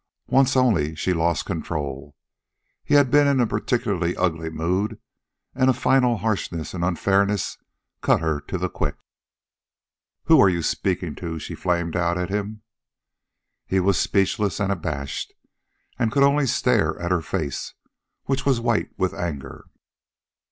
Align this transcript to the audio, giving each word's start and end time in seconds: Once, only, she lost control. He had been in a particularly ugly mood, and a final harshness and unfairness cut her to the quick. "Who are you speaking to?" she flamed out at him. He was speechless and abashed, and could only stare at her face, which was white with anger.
Once, 0.29 0.57
only, 0.57 0.95
she 0.95 1.13
lost 1.13 1.45
control. 1.45 2.15
He 2.83 2.95
had 2.95 3.11
been 3.11 3.27
in 3.27 3.39
a 3.39 3.45
particularly 3.45 4.17
ugly 4.17 4.49
mood, 4.49 4.99
and 5.53 5.69
a 5.69 5.73
final 5.73 6.17
harshness 6.17 6.73
and 6.73 6.83
unfairness 6.83 7.59
cut 8.01 8.19
her 8.19 8.39
to 8.41 8.57
the 8.57 8.67
quick. 8.67 8.95
"Who 10.23 10.41
are 10.41 10.49
you 10.49 10.63
speaking 10.63 11.13
to?" 11.17 11.37
she 11.37 11.53
flamed 11.53 11.95
out 11.95 12.17
at 12.17 12.29
him. 12.31 12.63
He 13.67 13.79
was 13.79 13.95
speechless 13.99 14.59
and 14.59 14.71
abashed, 14.71 15.35
and 15.99 16.11
could 16.11 16.23
only 16.23 16.47
stare 16.47 16.99
at 16.99 17.11
her 17.11 17.21
face, 17.21 17.75
which 18.23 18.43
was 18.43 18.59
white 18.59 18.89
with 18.97 19.13
anger. 19.13 19.65